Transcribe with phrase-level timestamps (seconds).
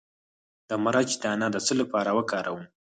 [0.69, 2.61] د مرچ دانه د څه لپاره وکاروم؟